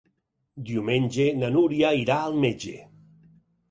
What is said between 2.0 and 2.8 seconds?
irà al metge.